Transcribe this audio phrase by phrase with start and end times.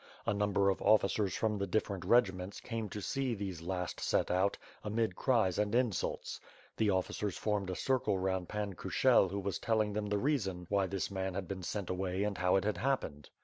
[0.25, 4.57] A number of officers from the different regiments, came to see these last set out,
[4.83, 6.41] amid cries *and insults.
[6.75, 10.87] The officers formed a circle round Pan Kushel who was telling them the reason why
[10.87, 13.29] this man had been sent away and how it had happened.